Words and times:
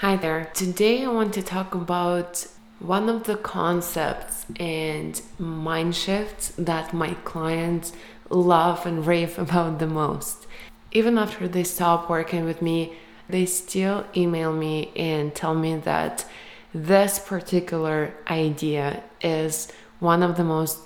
Hi 0.00 0.14
there. 0.14 0.50
Today 0.52 1.06
I 1.06 1.08
want 1.08 1.32
to 1.32 1.42
talk 1.42 1.74
about 1.74 2.46
one 2.80 3.08
of 3.08 3.24
the 3.24 3.38
concepts 3.38 4.44
and 4.60 5.18
mind 5.38 5.96
shifts 5.96 6.52
that 6.58 6.92
my 6.92 7.14
clients 7.24 7.94
love 8.28 8.84
and 8.84 9.06
rave 9.06 9.38
about 9.46 9.78
the 9.78 9.86
most. 9.86 10.46
Even 10.92 11.16
after 11.16 11.48
they 11.48 11.64
stop 11.64 12.10
working 12.10 12.44
with 12.44 12.60
me, 12.60 12.92
they 13.30 13.46
still 13.46 14.04
email 14.14 14.52
me 14.52 14.92
and 14.94 15.34
tell 15.34 15.54
me 15.54 15.76
that 15.76 16.26
this 16.74 17.18
particular 17.18 18.12
idea 18.28 19.02
is 19.22 19.72
one 19.98 20.22
of 20.22 20.36
the 20.36 20.44
most 20.44 20.78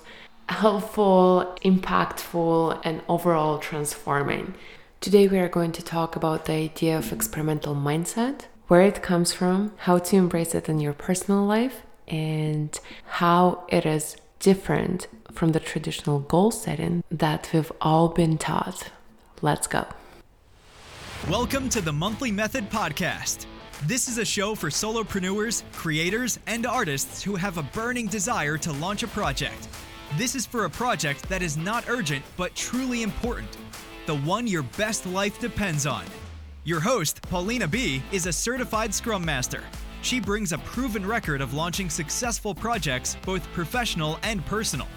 helpful, 0.47 1.53
impactful, 1.65 2.79
and 2.85 3.01
overall 3.09 3.59
transforming. 3.59 4.53
Today, 5.01 5.27
we 5.27 5.37
are 5.37 5.49
going 5.49 5.73
to 5.73 5.83
talk 5.83 6.15
about 6.15 6.45
the 6.45 6.53
idea 6.53 6.97
of 6.97 7.11
experimental 7.11 7.75
mindset 7.75 8.45
where 8.71 8.83
it 8.83 9.03
comes 9.03 9.33
from, 9.33 9.73
how 9.79 9.97
to 9.97 10.15
embrace 10.15 10.55
it 10.55 10.69
in 10.69 10.79
your 10.79 10.93
personal 10.93 11.43
life, 11.43 11.81
and 12.07 12.79
how 13.05 13.65
it 13.67 13.85
is 13.85 14.15
different 14.39 15.09
from 15.33 15.51
the 15.51 15.59
traditional 15.59 16.19
goal 16.19 16.51
setting 16.51 17.03
that 17.11 17.49
we've 17.51 17.69
all 17.81 18.07
been 18.07 18.37
taught. 18.37 18.89
Let's 19.41 19.67
go. 19.67 19.85
Welcome 21.29 21.67
to 21.67 21.81
the 21.81 21.91
Monthly 21.91 22.31
Method 22.31 22.69
Podcast. 22.69 23.45
This 23.87 24.07
is 24.07 24.17
a 24.17 24.23
show 24.23 24.55
for 24.55 24.69
solopreneurs, 24.69 25.63
creators, 25.73 26.39
and 26.47 26.65
artists 26.65 27.21
who 27.21 27.35
have 27.35 27.57
a 27.57 27.63
burning 27.63 28.07
desire 28.07 28.57
to 28.59 28.71
launch 28.71 29.03
a 29.03 29.07
project. 29.09 29.67
This 30.15 30.33
is 30.33 30.45
for 30.45 30.63
a 30.63 30.69
project 30.69 31.27
that 31.27 31.41
is 31.41 31.57
not 31.57 31.89
urgent 31.89 32.23
but 32.37 32.55
truly 32.55 33.03
important, 33.03 33.49
the 34.05 34.15
one 34.19 34.47
your 34.47 34.63
best 34.63 35.05
life 35.05 35.41
depends 35.41 35.85
on. 35.85 36.05
Your 36.63 36.79
host, 36.79 37.23
Paulina 37.23 37.67
B., 37.67 38.03
is 38.11 38.27
a 38.27 38.33
certified 38.33 38.93
Scrum 38.93 39.25
Master. 39.25 39.63
She 40.03 40.19
brings 40.19 40.51
a 40.51 40.59
proven 40.59 41.03
record 41.03 41.41
of 41.41 41.55
launching 41.55 41.89
successful 41.89 42.53
projects, 42.53 43.17
both 43.25 43.51
professional 43.51 44.19
and 44.21 44.45
personal. 44.45 44.87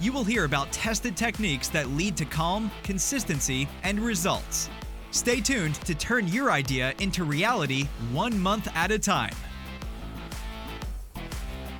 You 0.00 0.12
will 0.12 0.24
hear 0.24 0.44
about 0.44 0.72
tested 0.72 1.16
techniques 1.16 1.68
that 1.68 1.90
lead 1.90 2.16
to 2.16 2.24
calm, 2.24 2.72
consistency, 2.82 3.68
and 3.84 4.00
results. 4.00 4.68
Stay 5.12 5.40
tuned 5.40 5.76
to 5.76 5.94
turn 5.94 6.26
your 6.26 6.50
idea 6.50 6.92
into 6.98 7.22
reality 7.22 7.86
one 8.10 8.36
month 8.36 8.66
at 8.74 8.90
a 8.90 8.98
time. 8.98 9.34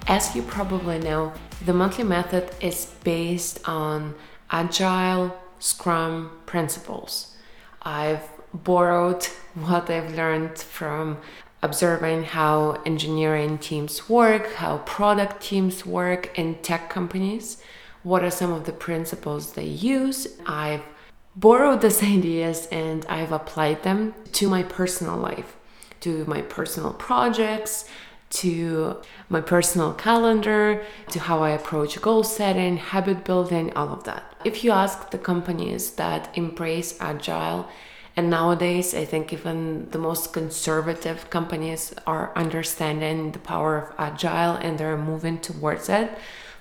As 0.07 0.37
you 0.37 0.43
probably 0.43 1.01
know, 1.01 1.33
the 1.67 1.73
monthly 1.73 2.05
method 2.05 2.49
is 2.61 2.95
based 3.03 3.59
on 3.69 4.15
agile 4.51 5.37
Scrum 5.59 6.31
principles. 6.47 7.35
I've 7.83 8.23
borrowed 8.53 9.25
what 9.55 9.91
I've 9.91 10.15
learned 10.15 10.59
from 10.59 11.19
observing 11.63 12.25
how 12.25 12.83
engineering 12.85 13.57
teams 13.59 14.09
work, 14.09 14.55
how 14.55 14.79
product 14.79 15.43
teams 15.43 15.87
work 15.87 16.37
in 16.39 16.57
tech 16.57 16.91
companies. 16.91 17.63
What 18.03 18.25
are 18.25 18.31
some 18.31 18.53
of 18.53 18.65
the 18.65 18.73
principles 18.73 19.53
they 19.53 19.65
use? 19.65 20.27
I've 20.45 20.83
borrowed 21.37 21.81
these 21.81 22.03
ideas 22.17 22.67
and 22.73 23.07
I've 23.07 23.33
applied 23.33 23.85
them 23.85 24.15
to 24.33 24.49
my 24.49 24.63
personal 24.65 25.17
life, 25.17 25.57
to 26.01 26.25
my 26.25 26.43
personal 26.43 26.93
projects, 26.95 27.89
to 28.31 28.97
my 29.29 29.41
personal 29.41 29.93
calendar, 29.93 30.85
to 31.11 31.21
how 31.21 31.43
I 31.43 31.51
approach 31.51 32.01
goal 32.01 32.25
setting, 32.25 32.79
habit 32.79 33.25
building, 33.25 33.73
all 33.75 33.91
of 33.91 34.05
that. 34.05 34.25
If 34.45 34.65
you 34.65 34.73
ask 34.73 35.11
the 35.11 35.19
companies 35.19 35.93
that 35.93 36.37
embrace 36.37 36.97
agile, 36.99 37.69
and 38.17 38.29
nowadays, 38.29 38.95
I 38.95 39.05
think 39.05 39.33
even 39.33 39.89
the 39.91 39.99
most 39.99 40.33
conservative 40.33 41.31
companies 41.31 41.95
are 42.07 42.33
understanding 42.37 43.33
the 43.33 43.39
power 43.39 43.79
of 43.79 43.95
agile 43.99 44.57
and 44.57 44.79
they're 44.79 44.99
moving 44.99 45.39
towards 45.39 45.89
it. 45.89 46.11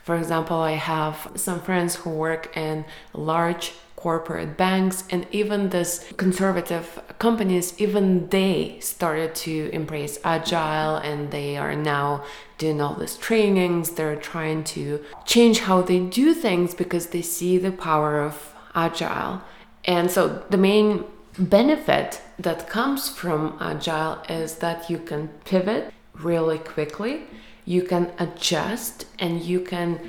For 0.04 0.16
example, 0.16 0.58
I 0.58 0.72
have 0.72 1.32
some 1.36 1.62
friends 1.62 1.96
who 1.96 2.10
work 2.10 2.56
in 2.56 2.86
large 3.14 3.74
corporate 4.02 4.58
banks 4.58 5.04
and 5.12 5.28
even 5.32 5.70
this 5.70 6.12
conservative 6.18 7.00
companies 7.20 7.80
even 7.80 8.28
they 8.30 8.76
started 8.80 9.36
to 9.36 9.70
embrace 9.72 10.18
agile 10.24 10.96
and 10.96 11.30
they 11.30 11.56
are 11.56 11.76
now 11.76 12.24
doing 12.58 12.82
all 12.82 12.96
these 12.96 13.16
trainings 13.18 13.92
they're 13.92 14.16
trying 14.16 14.64
to 14.64 15.00
change 15.24 15.60
how 15.60 15.84
they 15.84 16.00
do 16.00 16.34
things 16.34 16.74
because 16.74 17.08
they 17.08 17.22
see 17.22 17.60
the 17.60 17.72
power 17.72 18.20
of 18.20 18.56
agile 18.74 19.40
and 19.86 20.10
so 20.10 20.44
the 20.50 20.58
main 20.58 21.04
benefit 21.38 22.22
that 22.38 22.70
comes 22.70 23.10
from 23.10 23.58
agile 23.60 24.22
is 24.30 24.56
that 24.56 24.90
you 24.90 24.98
can 24.98 25.28
pivot 25.46 25.94
really 26.14 26.60
quickly 26.60 27.24
you 27.66 27.84
can 27.84 28.12
adjust 28.18 29.06
and 29.20 29.42
you 29.42 29.60
can 29.60 30.00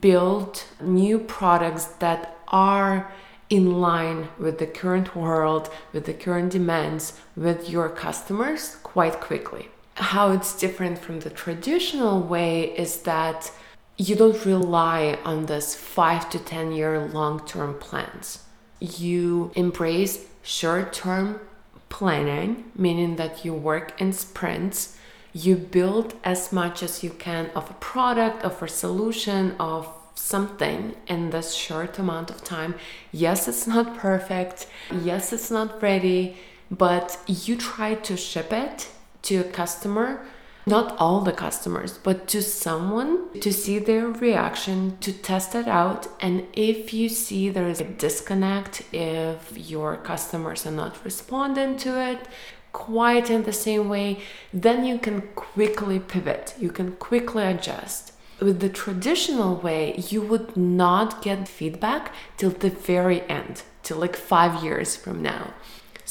build 0.00 0.64
new 0.80 1.18
products 1.18 1.86
that 2.04 2.36
are 2.48 3.10
in 3.48 3.80
line 3.80 4.28
with 4.38 4.58
the 4.58 4.66
current 4.66 5.14
world, 5.16 5.70
with 5.92 6.06
the 6.06 6.14
current 6.14 6.52
demands, 6.52 7.18
with 7.36 7.68
your 7.68 7.88
customers 7.88 8.76
quite 8.82 9.20
quickly. 9.20 9.68
How 9.94 10.32
it's 10.32 10.58
different 10.58 10.98
from 10.98 11.20
the 11.20 11.30
traditional 11.30 12.20
way 12.20 12.74
is 12.76 13.02
that 13.02 13.50
you 13.98 14.16
don't 14.16 14.44
rely 14.46 15.18
on 15.24 15.46
this 15.46 15.74
five 15.74 16.30
to 16.30 16.38
10 16.38 16.72
year 16.72 16.98
long 17.06 17.44
term 17.46 17.74
plans. 17.78 18.44
You 18.80 19.52
embrace 19.54 20.26
short 20.42 20.92
term 20.92 21.40
planning, 21.88 22.70
meaning 22.76 23.16
that 23.16 23.44
you 23.44 23.54
work 23.54 24.00
in 24.00 24.12
sprints. 24.12 24.96
You 25.32 25.56
build 25.56 26.14
as 26.24 26.52
much 26.52 26.82
as 26.82 27.02
you 27.02 27.10
can 27.10 27.50
of 27.54 27.70
a 27.70 27.74
product, 27.74 28.42
of 28.42 28.62
a 28.62 28.68
solution, 28.68 29.54
of 29.58 29.88
something 30.14 30.94
in 31.06 31.30
this 31.30 31.54
short 31.54 31.98
amount 31.98 32.30
of 32.30 32.44
time. 32.44 32.74
Yes, 33.12 33.48
it's 33.48 33.66
not 33.66 33.96
perfect. 33.96 34.66
Yes, 35.02 35.32
it's 35.32 35.50
not 35.50 35.82
ready, 35.82 36.36
but 36.70 37.18
you 37.26 37.56
try 37.56 37.94
to 37.94 38.16
ship 38.16 38.52
it 38.52 38.88
to 39.22 39.36
a 39.38 39.44
customer 39.44 40.24
not 40.66 40.96
all 40.98 41.20
the 41.20 41.32
customers, 41.32 41.98
but 41.98 42.28
to 42.28 42.42
someone 42.42 43.40
to 43.40 43.52
see 43.52 43.78
their 43.78 44.08
reaction, 44.08 44.96
to 45.00 45.12
test 45.12 45.54
it 45.54 45.66
out. 45.66 46.08
And 46.20 46.46
if 46.52 46.94
you 46.94 47.08
see 47.08 47.48
there 47.48 47.68
is 47.68 47.80
a 47.80 47.84
disconnect, 47.84 48.82
if 48.92 49.56
your 49.56 49.96
customers 49.96 50.66
are 50.66 50.70
not 50.70 51.04
responding 51.04 51.76
to 51.78 52.00
it 52.00 52.28
quite 52.72 53.30
in 53.30 53.42
the 53.42 53.52
same 53.52 53.88
way, 53.88 54.20
then 54.52 54.84
you 54.84 54.98
can 54.98 55.22
quickly 55.34 56.00
pivot, 56.00 56.54
you 56.58 56.70
can 56.70 56.92
quickly 56.92 57.44
adjust. 57.44 58.12
With 58.40 58.60
the 58.60 58.68
traditional 58.68 59.56
way, 59.56 59.94
you 60.08 60.22
would 60.22 60.56
not 60.56 61.22
get 61.22 61.46
feedback 61.46 62.12
till 62.36 62.50
the 62.50 62.70
very 62.70 63.22
end, 63.28 63.62
till 63.82 63.98
like 63.98 64.16
five 64.16 64.64
years 64.64 64.96
from 64.96 65.22
now. 65.22 65.52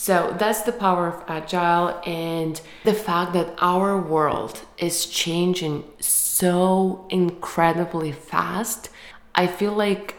So 0.02 0.36
that's 0.36 0.64
the 0.64 0.72
power 0.72 1.08
of 1.10 1.24
agile 1.28 2.02
and 2.08 2.60
the 2.86 2.94
fact 2.96 3.34
that 3.34 3.54
our 3.60 4.02
world 4.02 4.62
is 4.80 5.06
changing 5.06 5.84
so 6.00 7.06
incredibly 7.12 8.12
fast. 8.12 8.90
I 9.36 9.46
feel 9.46 9.74
like 9.74 10.16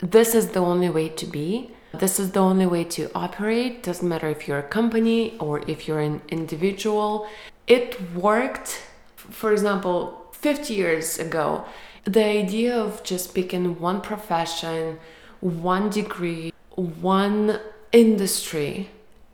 this 0.00 0.34
is 0.34 0.48
the 0.48 0.60
only 0.60 0.90
way 0.90 1.08
to 1.08 1.24
be. 1.24 1.70
This 1.94 2.20
is 2.20 2.32
the 2.32 2.40
only 2.40 2.66
way 2.66 2.84
to 2.96 3.10
operate. 3.14 3.82
Doesn't 3.82 4.06
matter 4.06 4.28
if 4.28 4.46
you're 4.46 4.58
a 4.58 4.70
company 4.78 5.38
or 5.38 5.62
if 5.66 5.88
you're 5.88 6.00
an 6.00 6.20
individual. 6.28 7.26
It 7.66 8.12
worked, 8.12 8.82
for 9.16 9.50
example, 9.50 10.28
50 10.32 10.74
years 10.74 11.18
ago. 11.18 11.64
The 12.04 12.22
idea 12.22 12.76
of 12.76 13.02
just 13.02 13.34
picking 13.34 13.80
one 13.80 14.02
profession, 14.02 14.98
one 15.40 15.88
degree, 15.88 16.52
one 16.74 17.60
industry 17.92 18.90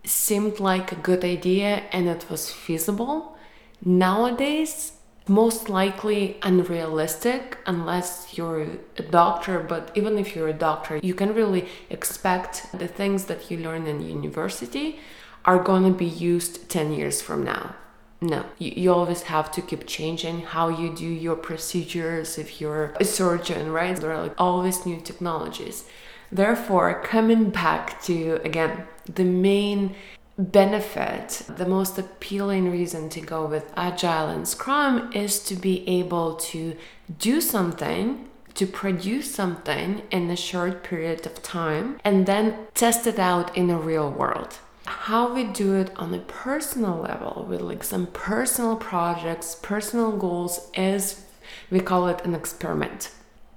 seemed 0.08 0.60
like 0.60 0.92
a 0.92 0.96
good 0.96 1.24
idea 1.24 1.82
and 1.92 2.08
it 2.08 2.30
was 2.30 2.50
feasible. 2.50 3.36
Nowadays, 3.84 4.92
most 5.28 5.68
likely 5.68 6.38
unrealistic 6.42 7.58
unless 7.66 8.36
you're 8.36 8.66
a 8.96 9.02
doctor 9.02 9.60
but 9.60 9.90
even 9.94 10.16
if 10.16 10.34
you're 10.34 10.48
a 10.48 10.54
doctor 10.54 10.98
you 11.02 11.14
can 11.14 11.34
really 11.34 11.68
expect 11.90 12.66
the 12.72 12.88
things 12.88 13.26
that 13.26 13.50
you 13.50 13.58
learn 13.58 13.86
in 13.86 14.00
university 14.00 14.98
are 15.44 15.62
going 15.62 15.84
to 15.84 15.90
be 15.90 16.06
used 16.06 16.68
10 16.68 16.92
years 16.92 17.20
from 17.20 17.44
now. 17.44 17.74
No 18.20 18.46
you, 18.58 18.72
you 18.74 18.92
always 18.92 19.22
have 19.22 19.52
to 19.52 19.60
keep 19.60 19.86
changing 19.86 20.40
how 20.40 20.68
you 20.68 20.94
do 20.94 21.06
your 21.06 21.36
procedures 21.36 22.38
if 22.38 22.60
you're 22.60 22.94
a 22.98 23.04
surgeon 23.04 23.70
right? 23.70 23.96
There 23.96 24.12
are 24.12 24.22
like 24.22 24.34
always 24.38 24.86
new 24.86 25.00
technologies 25.00 25.84
therefore 26.30 27.02
coming 27.02 27.50
back 27.50 28.02
to 28.02 28.40
again 28.44 28.84
the 29.14 29.24
main 29.24 29.94
benefit, 30.38 31.42
the 31.56 31.66
most 31.66 31.98
appealing 31.98 32.70
reason 32.70 33.08
to 33.08 33.20
go 33.20 33.44
with 33.46 33.72
Agile 33.76 34.28
and 34.28 34.46
Scrum 34.46 35.10
is 35.12 35.40
to 35.40 35.56
be 35.56 35.86
able 35.88 36.34
to 36.36 36.76
do 37.18 37.40
something, 37.40 38.28
to 38.54 38.66
produce 38.66 39.34
something 39.34 40.02
in 40.12 40.30
a 40.30 40.36
short 40.36 40.84
period 40.84 41.26
of 41.26 41.42
time, 41.42 41.98
and 42.04 42.26
then 42.26 42.54
test 42.74 43.06
it 43.06 43.18
out 43.18 43.56
in 43.56 43.68
a 43.70 43.78
real 43.78 44.10
world. 44.10 44.58
how 44.88 45.32
we 45.34 45.44
do 45.44 45.74
it 45.74 45.90
on 45.96 46.14
a 46.14 46.18
personal 46.18 46.96
level 46.96 47.44
with 47.48 47.60
like 47.60 47.84
some 47.84 48.06
personal 48.06 48.76
projects, 48.76 49.54
personal 49.62 50.12
goals 50.16 50.70
is 50.74 51.24
we 51.70 51.80
call 51.80 52.08
it 52.08 52.24
an 52.24 52.34
experiment. 52.34 53.10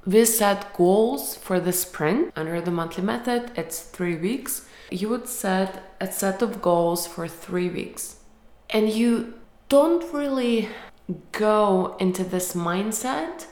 We 0.06 0.26
set 0.26 0.74
goals 0.74 1.36
for 1.36 1.60
the 1.60 1.72
sprint 1.72 2.34
under 2.36 2.60
the 2.60 2.72
monthly 2.72 3.04
method. 3.04 3.52
It's 3.56 3.82
three 3.82 4.16
weeks. 4.16 4.68
You 4.90 5.10
would 5.10 5.28
set 5.28 5.96
a 6.02 6.12
set 6.12 6.42
of 6.42 6.62
goals 6.62 7.06
for 7.06 7.28
three 7.28 7.70
weeks. 7.70 8.18
And 8.72 8.90
you 8.90 9.36
don't 9.70 10.12
really 10.12 10.70
go 11.32 11.96
into 12.00 12.24
this 12.24 12.54
mindset 12.54 13.46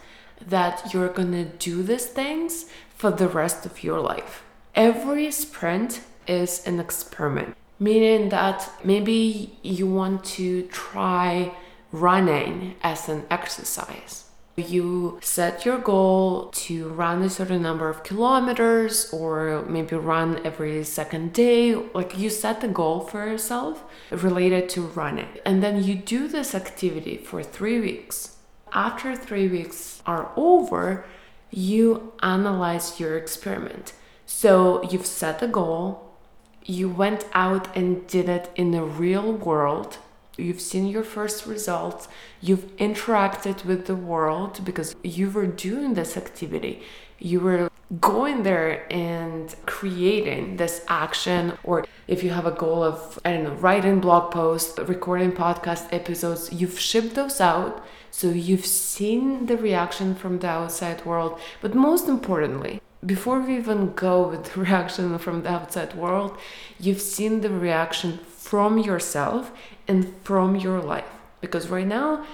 that 0.46 0.92
you're 0.92 1.10
gonna 1.10 1.46
do 1.46 1.84
these 1.84 2.08
things 2.08 2.66
for 2.96 3.12
the 3.12 3.28
rest 3.28 3.66
of 3.66 3.84
your 3.84 4.00
life. 4.00 4.44
Every 4.74 5.30
sprint 5.32 6.02
is 6.28 6.66
an 6.66 6.80
experiment, 6.80 7.56
meaning 7.80 8.30
that 8.30 8.70
maybe 8.84 9.58
you 9.62 9.86
want 9.88 10.24
to 10.24 10.64
try 10.68 11.54
running 11.92 12.76
as 12.82 13.08
an 13.08 13.26
exercise. 13.30 14.29
You 14.60 15.20
set 15.22 15.66
your 15.66 15.78
goal 15.78 16.50
to 16.66 16.90
run 16.90 17.22
a 17.22 17.30
certain 17.30 17.62
number 17.62 17.90
of 17.90 18.04
kilometers 18.04 19.12
or 19.12 19.64
maybe 19.68 19.96
run 19.96 20.40
every 20.46 20.84
second 20.84 21.34
day. 21.34 21.76
Like 21.76 22.18
you 22.18 22.30
set 22.30 22.62
the 22.62 22.68
goal 22.68 23.02
for 23.02 23.26
yourself 23.26 23.84
related 24.12 24.70
to 24.70 24.82
running. 24.82 25.30
And 25.46 25.64
then 25.64 25.84
you 25.84 25.96
do 25.96 26.28
this 26.28 26.54
activity 26.54 27.18
for 27.18 27.42
three 27.44 27.80
weeks. 27.80 28.38
After 28.72 29.16
three 29.16 29.48
weeks 29.48 30.04
are 30.06 30.32
over, 30.36 31.06
you 31.50 32.14
analyze 32.22 33.00
your 33.00 33.18
experiment. 33.18 33.94
So 34.26 34.84
you've 34.84 35.08
set 35.08 35.42
a 35.42 35.48
goal, 35.48 36.16
you 36.64 36.88
went 36.88 37.26
out 37.34 37.76
and 37.76 38.06
did 38.06 38.30
it 38.30 38.52
in 38.56 38.72
the 38.72 38.84
real 38.84 39.32
world 39.32 39.98
you've 40.40 40.62
seen 40.62 40.88
your 40.88 41.04
first 41.04 41.46
results, 41.46 42.08
you've 42.42 42.76
interacted 42.78 43.66
with 43.66 43.86
the 43.86 43.96
world 43.96 44.64
because 44.64 44.96
you 45.04 45.30
were 45.30 45.48
doing 45.48 45.94
this 45.94 46.18
activity. 46.18 46.82
You 47.20 47.40
were 47.40 47.70
going 48.00 48.44
there 48.44 48.86
and 48.94 49.56
creating 49.66 50.58
this 50.58 50.86
action 50.88 51.58
or 51.64 51.86
if 52.08 52.24
you 52.24 52.30
have 52.30 52.46
a 52.46 52.52
goal 52.52 52.84
of 52.84 53.18
i 53.26 53.32
don't 53.32 53.44
know 53.44 53.56
writing 53.56 54.00
blog 54.00 54.32
posts 54.32 54.78
recording 54.78 55.32
podcast 55.32 55.92
episodes 55.92 56.54
you've 56.54 56.80
shipped 56.80 57.16
those 57.16 57.42
out 57.42 57.84
so 58.12 58.30
you've 58.30 58.66
seen 58.66 59.48
the 59.48 59.58
reaction 59.58 60.14
from 60.14 60.38
the 60.38 60.48
outside 60.48 61.04
world 61.04 61.40
but 61.62 61.74
most 61.74 62.08
importantly 62.08 62.80
before 63.06 63.40
we 63.40 63.58
even 63.58 63.94
go 63.94 64.28
with 64.28 64.58
reaction 64.66 65.18
from 65.18 65.44
the 65.44 65.50
outside 65.50 65.94
world 65.96 66.38
you've 66.80 67.02
seen 67.02 67.42
the 67.42 67.50
reaction 67.50 68.20
from 68.50 68.78
yourself 68.78 69.52
and 69.88 70.14
from 70.24 70.56
your 70.56 70.82
life. 70.82 71.12
Because 71.42 71.68
right 71.68 71.88
now, 71.88 72.26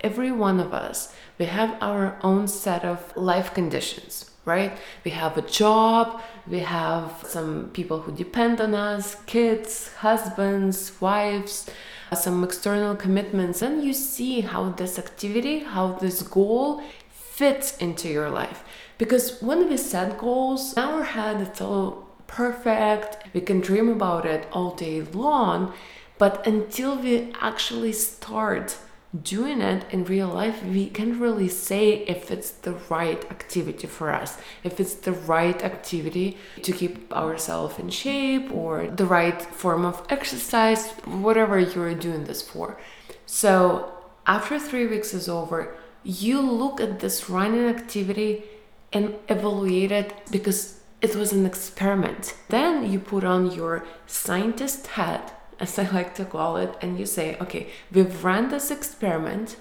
every 0.00 0.32
one 0.32 0.58
of 0.58 0.72
us, 0.72 1.14
we 1.38 1.46
have 1.46 1.76
our 1.80 2.18
own 2.22 2.48
set 2.48 2.84
of 2.84 3.16
life 3.16 3.54
conditions, 3.54 4.30
right? 4.44 4.76
We 5.04 5.10
have 5.12 5.36
a 5.36 5.42
job, 5.42 6.22
we 6.46 6.60
have 6.60 7.24
some 7.26 7.70
people 7.72 8.00
who 8.00 8.12
depend 8.12 8.60
on 8.60 8.74
us, 8.74 9.16
kids, 9.26 9.92
husbands, 9.98 10.92
wives, 11.00 11.68
some 12.14 12.42
external 12.42 12.96
commitments, 12.96 13.62
and 13.62 13.84
you 13.84 13.92
see 13.92 14.40
how 14.40 14.70
this 14.70 14.98
activity, 14.98 15.60
how 15.60 15.92
this 15.92 16.22
goal 16.22 16.82
fits 17.10 17.76
into 17.78 18.08
your 18.08 18.28
life. 18.28 18.64
Because 19.00 19.40
when 19.40 19.70
we 19.70 19.78
set 19.78 20.18
goals, 20.18 20.74
in 20.74 20.82
our 20.82 21.02
head 21.02 21.40
it's 21.40 21.62
all 21.62 22.06
perfect, 22.26 23.16
we 23.32 23.40
can 23.40 23.60
dream 23.62 23.88
about 23.88 24.26
it 24.26 24.46
all 24.52 24.74
day 24.74 25.00
long, 25.00 25.72
but 26.18 26.46
until 26.46 26.96
we 26.96 27.32
actually 27.40 27.94
start 27.94 28.76
doing 29.22 29.62
it 29.62 29.86
in 29.90 30.04
real 30.04 30.28
life, 30.28 30.62
we 30.62 30.90
can't 30.90 31.18
really 31.18 31.48
say 31.48 32.04
if 32.14 32.30
it's 32.30 32.50
the 32.50 32.74
right 32.90 33.24
activity 33.30 33.86
for 33.86 34.12
us, 34.12 34.36
if 34.64 34.78
it's 34.78 34.96
the 34.96 35.12
right 35.12 35.64
activity 35.64 36.36
to 36.60 36.70
keep 36.70 37.10
ourselves 37.10 37.78
in 37.78 37.88
shape 37.88 38.52
or 38.52 38.86
the 38.86 39.06
right 39.06 39.40
form 39.40 39.86
of 39.86 40.06
exercise, 40.10 40.90
whatever 41.06 41.58
you're 41.58 41.94
doing 41.94 42.24
this 42.24 42.42
for. 42.42 42.78
So, 43.24 43.94
after 44.26 44.58
three 44.58 44.86
weeks 44.86 45.14
is 45.14 45.26
over, 45.26 45.74
you 46.04 46.42
look 46.42 46.82
at 46.82 47.00
this 47.00 47.30
running 47.30 47.66
activity 47.66 48.44
and 48.92 49.14
evaluate 49.28 49.92
it 49.92 50.12
because 50.30 50.80
it 51.00 51.14
was 51.14 51.32
an 51.32 51.46
experiment. 51.46 52.34
Then 52.48 52.90
you 52.90 52.98
put 53.00 53.24
on 53.24 53.50
your 53.50 53.84
scientist 54.06 54.86
hat 54.88 55.40
as 55.60 55.78
I 55.78 55.88
like 55.90 56.14
to 56.14 56.24
call 56.24 56.56
it, 56.56 56.74
and 56.80 56.98
you 56.98 57.04
say, 57.04 57.36
okay, 57.38 57.68
we've 57.92 58.24
run 58.24 58.48
this 58.48 58.70
experiment, 58.70 59.56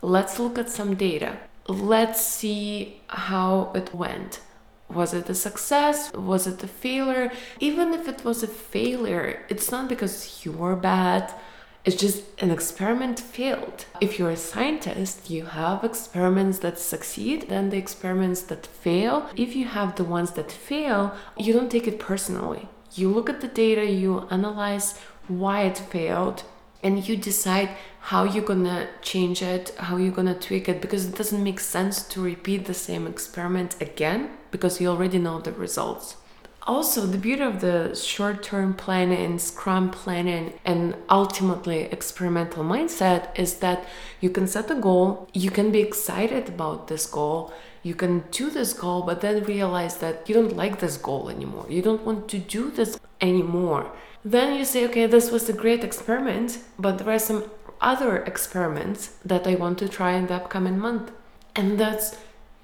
let's 0.00 0.38
look 0.38 0.58
at 0.58 0.70
some 0.70 0.94
data. 0.94 1.38
Let's 1.68 2.24
see 2.24 3.02
how 3.08 3.70
it 3.74 3.94
went. 3.94 4.40
Was 4.88 5.14
it 5.14 5.28
a 5.28 5.34
success? 5.34 6.12
Was 6.12 6.46
it 6.46 6.62
a 6.62 6.66
failure? 6.66 7.30
Even 7.60 7.92
if 7.92 8.08
it 8.08 8.24
was 8.24 8.42
a 8.42 8.46
failure, 8.46 9.44
it's 9.48 9.70
not 9.70 9.88
because 9.88 10.44
you 10.44 10.52
were 10.52 10.74
bad. 10.74 11.32
It's 11.84 11.96
just 11.96 12.22
an 12.38 12.52
experiment 12.52 13.18
failed. 13.18 13.86
If 14.00 14.16
you're 14.16 14.30
a 14.30 14.36
scientist, 14.36 15.30
you 15.30 15.46
have 15.46 15.82
experiments 15.82 16.60
that 16.60 16.78
succeed, 16.78 17.48
then 17.48 17.70
the 17.70 17.76
experiments 17.76 18.42
that 18.42 18.66
fail. 18.66 19.28
If 19.36 19.56
you 19.56 19.64
have 19.64 19.96
the 19.96 20.04
ones 20.04 20.30
that 20.32 20.52
fail, 20.52 21.16
you 21.36 21.52
don't 21.52 21.70
take 21.70 21.88
it 21.88 21.98
personally. 21.98 22.68
You 22.94 23.08
look 23.08 23.28
at 23.28 23.40
the 23.40 23.48
data, 23.48 23.84
you 23.84 24.28
analyze 24.30 24.96
why 25.26 25.62
it 25.62 25.78
failed 25.78 26.44
and 26.84 27.08
you 27.08 27.16
decide 27.16 27.70
how 28.00 28.24
you're 28.24 28.44
gonna 28.44 28.88
change 29.02 29.40
it 29.40 29.72
how 29.78 29.96
you're 29.96 30.12
gonna 30.12 30.34
tweak 30.34 30.68
it 30.68 30.80
because 30.80 31.06
it 31.06 31.16
doesn't 31.16 31.44
make 31.44 31.60
sense 31.60 32.02
to 32.02 32.20
repeat 32.20 32.64
the 32.64 32.74
same 32.74 33.06
experiment 33.06 33.80
again 33.80 34.28
because 34.50 34.80
you 34.80 34.88
already 34.88 35.18
know 35.18 35.40
the 35.40 35.52
results 35.52 36.16
also 36.66 37.06
the 37.06 37.18
beauty 37.18 37.42
of 37.42 37.60
the 37.60 37.94
short-term 37.94 38.74
planning 38.74 39.38
scrum 39.38 39.90
planning 39.90 40.52
and 40.64 40.94
ultimately 41.10 41.82
experimental 41.84 42.62
mindset 42.62 43.36
is 43.38 43.56
that 43.56 43.84
you 44.20 44.30
can 44.30 44.46
set 44.46 44.70
a 44.70 44.74
goal 44.74 45.28
you 45.32 45.50
can 45.50 45.72
be 45.72 45.80
excited 45.80 46.48
about 46.48 46.88
this 46.88 47.06
goal 47.06 47.52
you 47.82 47.94
can 47.94 48.22
do 48.30 48.48
this 48.48 48.72
goal 48.72 49.02
but 49.02 49.20
then 49.20 49.42
realize 49.44 49.96
that 49.96 50.28
you 50.28 50.34
don't 50.34 50.56
like 50.56 50.78
this 50.78 50.96
goal 50.96 51.28
anymore 51.28 51.66
you 51.68 51.82
don't 51.82 52.04
want 52.06 52.28
to 52.28 52.38
do 52.38 52.70
this 52.70 52.98
anymore 53.20 53.90
then 54.24 54.56
you 54.56 54.64
say, 54.64 54.84
okay, 54.86 55.06
this 55.06 55.32
was 55.32 55.48
a 55.48 55.52
great 55.52 55.82
experiment, 55.82 56.58
but 56.78 56.98
there 56.98 57.10
are 57.10 57.18
some 57.18 57.50
other 57.80 58.22
experiments 58.22 59.16
that 59.24 59.46
I 59.48 59.56
want 59.56 59.78
to 59.78 59.88
try 59.88 60.12
in 60.12 60.28
the 60.28 60.34
upcoming 60.34 60.78
month. 60.78 61.10
And 61.56 61.78
that's 61.78 62.16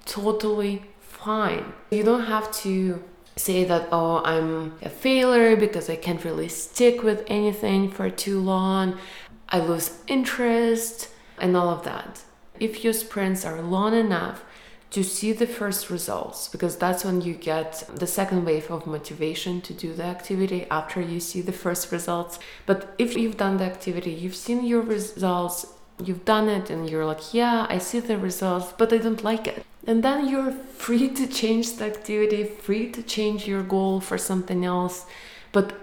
totally 0.05 0.83
fine. 1.01 1.73
You 1.91 2.03
don't 2.03 2.27
have 2.27 2.49
to 2.63 3.03
say 3.39 3.63
that, 3.63 3.87
oh, 3.91 4.21
I'm 4.23 4.77
a 4.81 4.89
failure 4.89 5.55
because 5.55 5.89
I 5.89 5.95
can't 5.95 6.23
really 6.23 6.49
stick 6.49 7.03
with 7.03 7.23
anything 7.27 7.89
for 7.89 8.09
too 8.09 8.39
long, 8.39 8.99
I 9.47 9.59
lose 9.59 9.99
interest, 10.07 11.09
and 11.39 11.55
all 11.55 11.69
of 11.69 11.83
that. 11.83 12.21
If 12.59 12.83
your 12.83 12.93
sprints 12.93 13.45
are 13.45 13.61
long 13.61 13.95
enough, 13.95 14.43
to 14.91 15.03
see 15.03 15.31
the 15.31 15.45
first 15.45 15.89
results 15.89 16.47
because 16.47 16.75
that's 16.77 17.05
when 17.05 17.21
you 17.21 17.35
get 17.35 17.83
the 17.93 18.07
second 18.07 18.43
wave 18.43 18.71
of 18.71 18.87
motivation 18.87 19.61
to 19.61 19.73
do 19.73 19.93
the 19.93 20.03
activity 20.03 20.65
after 20.71 20.99
you 20.99 21.19
see 21.19 21.41
the 21.41 21.51
first 21.51 21.91
results. 21.91 22.39
But 22.65 22.95
if 22.97 23.15
you've 23.15 23.37
done 23.37 23.57
the 23.57 23.65
activity, 23.65 24.11
you've 24.11 24.35
seen 24.35 24.65
your 24.65 24.81
results, 24.81 25.67
you've 26.03 26.25
done 26.25 26.49
it, 26.49 26.71
and 26.71 26.89
you're 26.89 27.05
like, 27.05 27.33
yeah, 27.33 27.67
I 27.69 27.77
see 27.77 27.99
the 27.99 28.17
results, 28.17 28.73
but 28.77 28.91
I 28.91 28.97
don't 28.97 29.23
like 29.23 29.47
it. 29.47 29.63
And 29.89 30.03
then 30.03 30.29
you're 30.29 30.51
free 30.51 31.09
to 31.09 31.25
change 31.25 31.77
the 31.77 31.85
activity, 31.85 32.43
free 32.43 32.91
to 32.91 33.01
change 33.01 33.47
your 33.47 33.63
goal 33.63 33.99
for 33.99 34.19
something 34.19 34.63
else. 34.63 35.07
But 35.51 35.73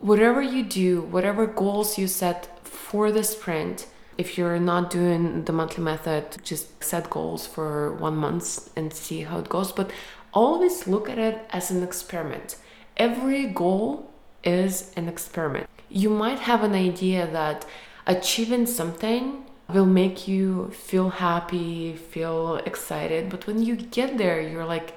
whatever 0.00 0.42
you 0.42 0.62
do, 0.62 1.00
whatever 1.00 1.46
goals 1.46 1.96
you 1.96 2.08
set 2.08 2.68
for 2.68 3.10
the 3.10 3.24
sprint, 3.24 3.86
if 4.18 4.36
you're 4.36 4.60
not 4.60 4.90
doing 4.90 5.44
the 5.44 5.54
monthly 5.54 5.82
method, 5.82 6.36
just 6.44 6.84
set 6.84 7.08
goals 7.08 7.46
for 7.46 7.94
one 7.94 8.16
month 8.16 8.68
and 8.76 8.92
see 8.92 9.22
how 9.22 9.38
it 9.38 9.48
goes. 9.48 9.72
But 9.72 9.92
always 10.34 10.86
look 10.86 11.08
at 11.08 11.16
it 11.16 11.38
as 11.48 11.70
an 11.70 11.82
experiment. 11.82 12.56
Every 12.98 13.46
goal 13.46 14.10
is 14.44 14.92
an 14.94 15.08
experiment. 15.08 15.70
You 15.88 16.10
might 16.10 16.40
have 16.40 16.62
an 16.62 16.74
idea 16.74 17.26
that 17.26 17.64
achieving 18.06 18.66
something 18.66 19.46
will 19.68 19.86
make 19.86 20.26
you 20.26 20.70
feel 20.70 21.10
happy, 21.10 21.94
feel 21.94 22.56
excited, 22.64 23.28
but 23.30 23.46
when 23.46 23.62
you 23.62 23.76
get 23.76 24.18
there, 24.18 24.40
you're 24.40 24.64
like, 24.64 24.94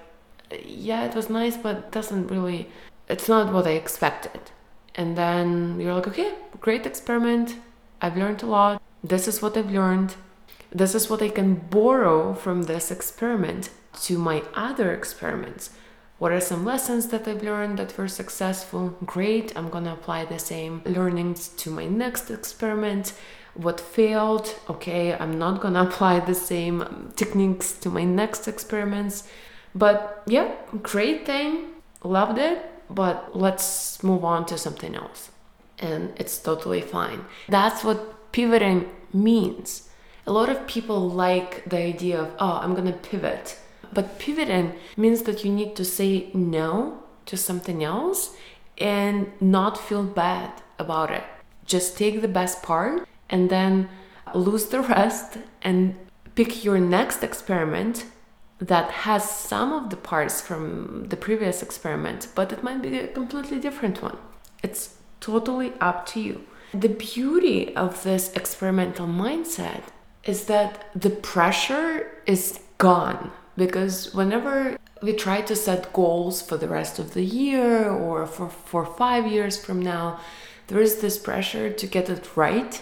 yeah, 0.66 1.04
it 1.06 1.16
was 1.16 1.30
nice, 1.30 1.58
but 1.58 1.92
doesn't 1.92 2.28
really, 2.28 2.70
it's 3.08 3.28
not 3.28 3.54
what 3.54 3.68
I 3.68 3.72
expected. 3.72 4.42
And 4.96 5.18
then 5.18 5.80
you're 5.80 5.94
like, 5.94 6.08
okay, 6.08 6.34
great 6.60 6.86
experiment. 6.86 7.56
I've 8.02 8.18
learned 8.18 8.44
a 8.44 8.48
lot 8.48 8.82
this 9.04 9.28
is 9.28 9.42
what 9.42 9.58
I've 9.58 9.72
learned. 9.72 10.16
This 10.72 10.94
is 10.94 11.10
what 11.10 11.24
I 11.24 11.30
can 11.30 11.56
borrow 11.56 12.34
from 12.34 12.64
this 12.64 12.92
experiment 12.92 13.72
to 14.04 14.18
my 14.18 14.44
other 14.54 14.94
experiments. 14.94 15.72
What 16.20 16.32
are 16.32 16.40
some 16.40 16.64
lessons 16.64 17.08
that 17.08 17.28
I've 17.28 17.42
learned 17.42 17.80
that 17.80 17.98
were 17.98 18.08
successful? 18.08 18.96
Great, 19.04 19.58
I'm 19.58 19.70
gonna 19.70 19.94
apply 19.94 20.26
the 20.26 20.38
same 20.38 20.84
learnings 20.86 21.48
to 21.48 21.72
my 21.72 21.88
next 21.88 22.30
experiment. 22.30 23.14
What 23.54 23.80
failed? 23.80 24.56
Okay, 24.70 25.14
I'm 25.14 25.38
not 25.38 25.62
gonna 25.62 25.84
apply 25.88 26.20
the 26.20 26.36
same 26.36 27.12
techniques 27.16 27.74
to 27.74 27.90
my 27.90 28.04
next 28.04 28.48
experiments. 28.48 29.28
But 29.74 30.24
yeah, 30.26 30.54
great 30.82 31.26
thing, 31.26 31.68
loved 32.04 32.38
it, 32.38 32.66
but 32.90 33.36
let's 33.36 34.04
move 34.04 34.26
on 34.26 34.46
to 34.48 34.58
something 34.58 34.96
else. 34.96 35.32
And 35.80 36.14
it's 36.18 36.38
totally 36.38 36.82
fine. 36.82 37.26
That's 37.48 37.84
what 37.84 38.32
pivoting 38.32 38.90
means. 39.14 39.90
A 40.28 40.32
lot 40.32 40.50
of 40.50 40.68
people 40.68 41.10
like 41.10 41.66
the 41.70 41.78
idea 41.78 42.22
of, 42.22 42.36
oh, 42.40 42.60
I'm 42.62 42.76
gonna 42.76 42.94
pivot 42.94 43.58
but 43.94 44.20
pivoting 44.20 44.74
means 44.96 45.24
that 45.24 45.44
you 45.44 45.52
need 45.52 45.76
to 45.76 45.86
say 45.86 46.30
no 46.34 47.04
to 47.26 47.38
something 47.38 47.84
else 47.84 48.36
and 48.78 49.32
not 49.40 49.78
feel 49.78 50.04
bad 50.04 50.62
about 50.80 51.12
it. 51.12 51.24
Just 51.66 51.98
take 51.98 52.22
the 52.22 52.28
best 52.28 52.64
part 52.64 53.08
and 53.32 53.50
then 53.50 53.90
lose 54.36 54.68
the 54.68 54.82
rest 54.82 55.38
and 55.62 55.96
pick 56.36 56.64
your 56.64 56.80
next 56.80 57.24
experiment 57.24 58.06
that 58.60 58.92
has 58.92 59.28
some 59.28 59.74
of 59.74 59.90
the 59.90 59.96
parts 59.96 60.40
from 60.40 61.06
the 61.10 61.18
previous 61.18 61.64
experiment, 61.64 62.28
but 62.36 62.54
it 62.54 62.64
might 62.64 62.82
be 62.82 63.00
a 63.00 63.08
completely 63.08 63.60
different 63.60 64.02
one. 64.04 64.18
It's 64.62 64.98
totally 65.20 65.74
up 65.82 66.06
to 66.08 66.22
you. 66.22 66.44
The 66.74 66.90
beauty 66.90 67.76
of 67.76 68.04
this 68.04 68.32
experimental 68.34 69.08
mindset 69.08 69.84
is 70.24 70.46
that 70.46 70.86
the 70.96 71.10
pressure 71.10 72.22
is 72.28 72.60
gone 72.78 73.32
because 73.58 74.14
whenever 74.14 74.78
we 75.02 75.14
try 75.14 75.42
to 75.42 75.56
set 75.56 75.92
goals 75.92 76.42
for 76.42 76.58
the 76.58 76.68
rest 76.68 77.00
of 77.00 77.14
the 77.14 77.24
year 77.24 77.90
or 77.90 78.28
for, 78.28 78.50
for 78.50 78.86
five 78.86 79.26
years 79.26 79.58
from 79.64 79.82
now, 79.82 80.20
there 80.68 80.80
is 80.80 81.02
this 81.02 81.18
pressure 81.18 81.72
to 81.72 81.88
get 81.88 82.10
it 82.10 82.38
right, 82.38 82.82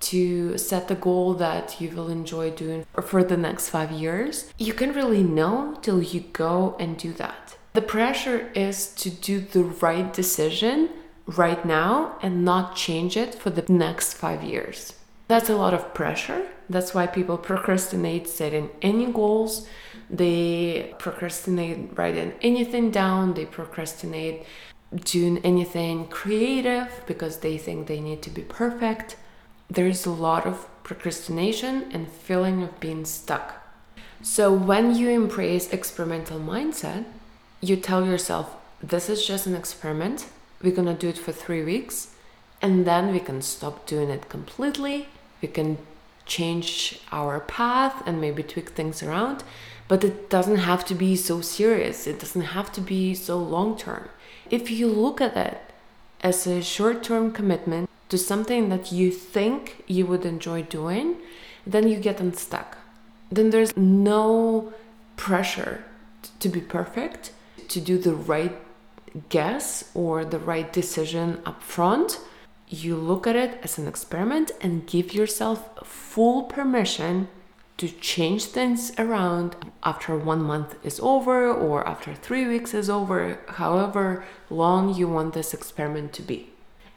to 0.00 0.56
set 0.58 0.88
the 0.88 0.94
goal 0.94 1.34
that 1.34 1.80
you 1.80 1.90
will 1.90 2.08
enjoy 2.08 2.50
doing 2.50 2.86
for 3.02 3.22
the 3.22 3.36
next 3.36 3.68
five 3.68 3.90
years. 3.92 4.52
You 4.58 4.72
can 4.72 4.92
really 4.92 5.22
know 5.22 5.78
till 5.82 6.02
you 6.02 6.20
go 6.32 6.76
and 6.78 6.96
do 6.96 7.12
that. 7.14 7.56
The 7.72 7.82
pressure 7.82 8.50
is 8.54 8.88
to 8.94 9.10
do 9.10 9.40
the 9.40 9.64
right 9.64 10.12
decision 10.12 10.88
right 11.26 11.64
now 11.64 12.18
and 12.22 12.44
not 12.44 12.74
change 12.74 13.16
it 13.16 13.34
for 13.34 13.50
the 13.50 13.72
next 13.72 14.14
five 14.14 14.42
years. 14.42 14.94
That's 15.28 15.48
a 15.48 15.56
lot 15.56 15.74
of 15.74 15.94
pressure. 15.94 16.48
That's 16.68 16.92
why 16.92 17.06
people 17.06 17.38
procrastinate 17.38 18.26
setting 18.28 18.70
any 18.82 19.06
goals 19.06 19.68
they 20.10 20.94
procrastinate 20.98 21.96
writing 21.96 22.32
anything 22.42 22.90
down, 22.90 23.34
they 23.34 23.46
procrastinate 23.46 24.44
doing 25.04 25.38
anything 25.44 26.08
creative 26.08 27.02
because 27.06 27.38
they 27.38 27.56
think 27.56 27.86
they 27.86 28.00
need 28.00 28.22
to 28.22 28.30
be 28.30 28.42
perfect. 28.42 29.16
There's 29.70 30.04
a 30.04 30.10
lot 30.10 30.46
of 30.46 30.66
procrastination 30.82 31.90
and 31.92 32.08
feeling 32.10 32.62
of 32.62 32.80
being 32.80 33.04
stuck. 33.04 33.54
So 34.22 34.52
when 34.52 34.94
you 34.94 35.08
embrace 35.08 35.72
experimental 35.72 36.40
mindset, 36.40 37.04
you 37.60 37.76
tell 37.76 38.04
yourself, 38.04 38.56
this 38.82 39.08
is 39.08 39.26
just 39.26 39.46
an 39.46 39.54
experiment. 39.54 40.26
We're 40.62 40.74
gonna 40.74 40.94
do 40.94 41.08
it 41.08 41.18
for 41.18 41.32
three 41.32 41.62
weeks, 41.62 42.14
and 42.60 42.84
then 42.84 43.12
we 43.12 43.20
can 43.20 43.40
stop 43.42 43.86
doing 43.86 44.10
it 44.10 44.28
completely. 44.28 45.08
We 45.40 45.48
can 45.48 45.78
change 46.26 47.00
our 47.12 47.40
path 47.40 48.02
and 48.06 48.20
maybe 48.20 48.42
tweak 48.42 48.70
things 48.70 49.02
around 49.02 49.42
but 49.90 50.04
it 50.04 50.30
doesn't 50.30 50.58
have 50.70 50.84
to 50.84 50.94
be 50.94 51.16
so 51.16 51.40
serious. 51.40 52.06
It 52.06 52.20
doesn't 52.20 52.54
have 52.56 52.70
to 52.74 52.80
be 52.80 53.12
so 53.12 53.36
long 53.38 53.76
term. 53.76 54.08
If 54.48 54.70
you 54.70 54.86
look 54.86 55.20
at 55.20 55.36
it 55.36 55.58
as 56.20 56.46
a 56.46 56.62
short 56.62 57.02
term 57.02 57.32
commitment 57.32 57.89
to 58.10 58.18
something 58.18 58.68
that 58.68 58.92
you 58.92 59.10
think 59.10 59.82
you 59.86 60.04
would 60.04 60.26
enjoy 60.26 60.62
doing, 60.62 61.16
then 61.66 61.88
you 61.88 61.98
get 61.98 62.20
unstuck. 62.20 62.76
Then 63.30 63.50
there's 63.50 63.76
no 63.76 64.72
pressure 65.16 65.84
to 66.40 66.48
be 66.48 66.60
perfect, 66.60 67.32
to 67.68 67.80
do 67.80 67.96
the 67.98 68.14
right 68.14 68.56
guess 69.28 69.90
or 69.94 70.24
the 70.24 70.38
right 70.38 70.72
decision 70.72 71.40
up 71.46 71.62
front. 71.62 72.20
You 72.68 72.96
look 72.96 73.26
at 73.26 73.36
it 73.36 73.58
as 73.62 73.78
an 73.78 73.86
experiment 73.86 74.50
and 74.60 74.86
give 74.86 75.14
yourself 75.14 75.86
full 75.86 76.44
permission 76.44 77.28
to 77.76 77.88
change 77.88 78.44
things 78.44 78.92
around 78.98 79.56
after 79.82 80.16
one 80.16 80.42
month 80.42 80.74
is 80.84 81.00
over 81.00 81.50
or 81.50 81.86
after 81.88 82.14
three 82.14 82.46
weeks 82.46 82.74
is 82.74 82.90
over, 82.90 83.38
however 83.48 84.24
long 84.50 84.94
you 84.94 85.08
want 85.08 85.32
this 85.32 85.54
experiment 85.54 86.12
to 86.12 86.22
be. 86.22 86.50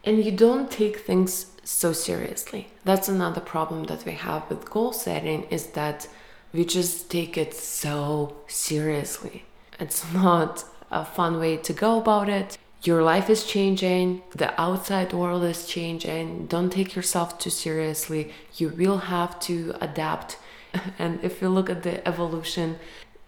And 0.04 0.24
you 0.24 0.32
don't 0.32 0.70
take 0.70 1.00
things 1.00 1.48
so 1.64 1.94
seriously. 1.94 2.68
That's 2.84 3.08
another 3.08 3.42
problem 3.42 3.86
that 3.86 4.06
we 4.06 4.14
have 4.14 4.50
with 4.50 4.70
goal 4.70 4.92
setting 4.92 5.44
is 5.44 5.68
that 5.68 6.08
we 6.52 6.66
just 6.66 7.10
take 7.10 7.38
it 7.38 7.54
so 7.54 8.36
seriously. 8.48 9.46
It's 9.80 10.12
not 10.14 10.66
a 10.92 11.06
fun 11.06 11.40
way 11.40 11.58
to 11.58 11.74
go 11.74 12.00
about 12.00 12.30
it. 12.30 12.58
Your 12.84 13.02
life 13.02 13.30
is 13.30 13.46
changing, 13.46 14.24
the 14.36 14.60
outside 14.60 15.14
world 15.14 15.44
is 15.46 15.66
changing. 15.66 16.48
Don't 16.48 16.70
take 16.70 16.96
yourself 16.96 17.40
too 17.40 17.50
seriously. 17.50 18.34
You 18.56 18.70
will 18.70 18.98
have 18.98 19.40
to 19.42 19.74
adapt 19.80 20.38
and 21.00 21.24
if 21.24 21.42
you 21.42 21.50
look 21.50 21.70
at 21.70 21.84
the 21.84 22.06
evolution, 22.08 22.78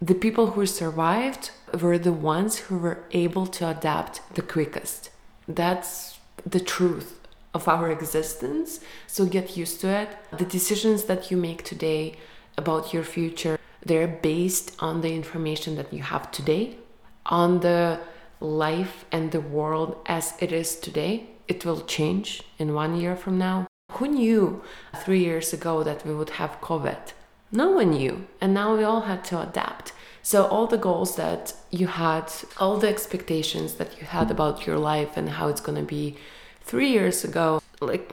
the 0.02 0.16
people 0.16 0.52
who 0.52 0.66
survived 0.66 1.52
were 1.80 1.98
the 1.98 2.12
ones 2.12 2.58
who 2.58 2.78
were 2.78 3.04
able 3.12 3.48
to 3.48 3.70
adapt 3.70 4.22
the 4.36 4.42
quickest. 4.42 5.10
That's 5.48 6.20
the 6.46 6.60
truth 6.60 7.20
of 7.54 7.68
our 7.68 7.90
existence. 7.92 8.80
So 9.08 9.26
get 9.26 9.58
used 9.58 9.82
to 9.82 9.90
it. 9.90 10.10
The 10.38 10.46
decisions 10.46 11.06
that 11.06 11.32
you 11.32 11.38
make 11.38 11.64
today 11.64 12.18
about 12.58 12.94
your 12.94 13.04
future, 13.04 13.58
they're 13.86 14.08
based 14.08 14.76
on 14.80 15.02
the 15.02 15.14
information 15.14 15.76
that 15.76 15.94
you 15.94 16.04
have 16.04 16.32
today, 16.32 16.78
on 17.26 17.60
the 17.60 18.00
life 18.40 19.06
and 19.12 19.32
the 19.32 19.42
world 19.42 19.98
as 20.06 20.34
it 20.40 20.52
is 20.52 20.76
today. 20.76 21.30
It 21.48 21.66
will 21.66 21.82
change 21.82 22.44
in 22.58 22.74
one 22.74 22.96
year 22.96 23.16
from 23.16 23.38
now. 23.38 23.68
Who 23.94 24.08
knew 24.08 24.64
three 25.04 25.24
years 25.24 25.54
ago 25.54 25.84
that 25.84 26.06
we 26.06 26.14
would 26.14 26.32
have 26.32 26.60
COVID? 26.60 27.14
no 27.56 27.72
one 27.72 27.92
knew 27.92 28.28
and 28.42 28.54
now 28.54 28.76
we 28.76 28.84
all 28.84 29.02
had 29.02 29.24
to 29.24 29.40
adapt 29.40 29.94
so 30.32 30.38
all 30.48 30.66
the 30.66 30.84
goals 30.90 31.18
that 31.18 31.54
you 31.70 31.86
had 31.86 32.26
all 32.58 32.78
the 32.78 32.90
expectations 32.96 33.76
that 33.76 33.92
you 33.98 34.06
had 34.18 34.32
about 34.32 34.66
your 34.66 34.80
life 34.80 35.12
and 35.18 35.30
how 35.38 35.48
it's 35.52 35.62
going 35.68 35.78
to 35.78 35.90
be 36.00 36.18
3 36.62 36.90
years 36.98 37.24
ago 37.24 37.62
like 37.80 38.06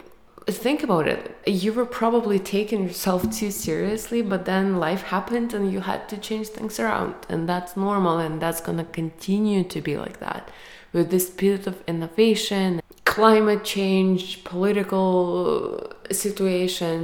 think 0.64 0.82
about 0.82 1.06
it 1.08 1.22
you 1.46 1.72
were 1.72 1.90
probably 2.02 2.38
taking 2.38 2.80
yourself 2.88 3.22
too 3.38 3.50
seriously 3.50 4.20
but 4.32 4.44
then 4.44 4.64
life 4.88 5.04
happened 5.16 5.54
and 5.54 5.72
you 5.72 5.80
had 5.80 6.02
to 6.12 6.16
change 6.28 6.48
things 6.48 6.78
around 6.78 7.14
and 7.30 7.48
that's 7.48 7.72
normal 7.76 8.18
and 8.18 8.42
that's 8.42 8.60
going 8.66 8.80
to 8.84 8.88
continue 9.00 9.62
to 9.74 9.80
be 9.80 9.96
like 10.04 10.18
that 10.26 10.50
with 10.92 11.10
this 11.10 11.28
spirit 11.28 11.66
of 11.66 11.76
innovation 11.92 12.82
climate 13.16 13.64
change 13.64 14.44
political 14.44 15.90
situation 16.10 16.98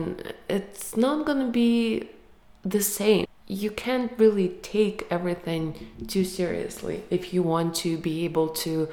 it's 0.57 0.97
not 1.05 1.25
going 1.25 1.43
to 1.47 1.53
be 1.65 2.11
the 2.65 2.83
same. 2.83 3.28
You 3.49 3.71
can't 3.71 4.13
really 4.19 4.51
take 4.61 5.07
everything 5.11 5.89
too 6.07 6.25
seriously 6.25 7.03
if 7.09 7.33
you 7.33 7.43
want 7.43 7.75
to 7.77 7.97
be 7.97 8.27
able 8.27 8.49
to 8.51 8.89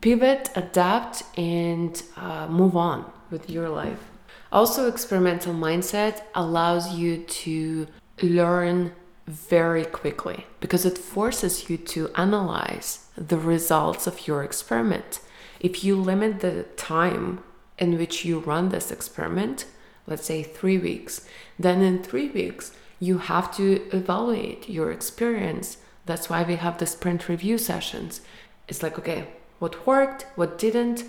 pivot, 0.00 0.48
adapt, 0.56 1.24
and 1.36 2.02
uh, 2.16 2.46
move 2.48 2.74
on 2.74 3.04
with 3.30 3.50
your 3.50 3.68
life. 3.68 4.08
Also, 4.50 4.88
experimental 4.88 5.52
mindset 5.52 6.22
allows 6.34 6.94
you 6.94 7.18
to 7.18 7.86
learn 8.22 8.92
very 9.26 9.84
quickly 9.84 10.46
because 10.60 10.86
it 10.86 10.96
forces 10.96 11.68
you 11.68 11.76
to 11.76 12.08
analyze 12.14 13.08
the 13.14 13.36
results 13.36 14.06
of 14.06 14.26
your 14.26 14.42
experiment. 14.42 15.20
If 15.60 15.84
you 15.84 15.96
limit 16.00 16.40
the 16.40 16.62
time 16.76 17.42
in 17.78 17.98
which 17.98 18.24
you 18.24 18.38
run 18.38 18.70
this 18.70 18.90
experiment, 18.90 19.66
let's 20.06 20.24
say 20.24 20.42
three 20.42 20.78
weeks, 20.78 21.26
then 21.58 21.82
in 21.82 22.02
three 22.02 22.30
weeks, 22.30 22.72
you 23.00 23.18
have 23.18 23.54
to 23.56 23.88
evaluate 23.92 24.68
your 24.68 24.90
experience. 24.90 25.78
That's 26.06 26.28
why 26.28 26.42
we 26.42 26.56
have 26.56 26.78
the 26.78 26.86
sprint 26.86 27.28
review 27.28 27.58
sessions. 27.58 28.20
It's 28.66 28.82
like, 28.82 28.98
okay, 28.98 29.28
what 29.58 29.86
worked, 29.86 30.26
what 30.36 30.58
didn't, 30.58 31.04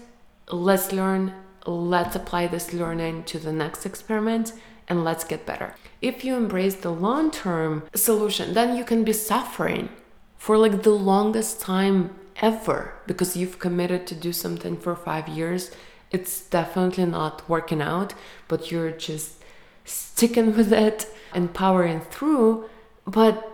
let's 0.51 0.91
learn, 0.91 1.33
let's 1.65 2.15
apply 2.15 2.47
this 2.47 2.73
learning 2.73 3.23
to 3.25 3.39
the 3.39 3.53
next 3.53 3.85
experiment, 3.85 4.53
and 4.87 5.03
let's 5.03 5.23
get 5.23 5.45
better. 5.45 5.75
If 6.01 6.23
you 6.23 6.35
embrace 6.35 6.75
the 6.75 6.91
long 6.91 7.31
term 7.31 7.83
solution, 7.93 8.53
then 8.53 8.75
you 8.75 8.83
can 8.83 9.03
be 9.03 9.13
suffering 9.13 9.89
for 10.37 10.57
like 10.57 10.83
the 10.83 10.91
longest 10.91 11.61
time 11.61 12.15
ever 12.41 12.93
because 13.05 13.35
you've 13.35 13.59
committed 13.59 14.07
to 14.07 14.15
do 14.15 14.33
something 14.33 14.77
for 14.77 14.95
five 14.95 15.27
years. 15.27 15.71
It's 16.11 16.41
definitely 16.41 17.05
not 17.05 17.47
working 17.47 17.81
out, 17.81 18.13
but 18.47 18.71
you're 18.71 18.91
just 18.91 19.43
sticking 19.89 20.55
with 20.55 20.71
it 20.71 21.07
and 21.33 21.53
powering 21.53 22.01
through. 22.01 22.69
But 23.05 23.45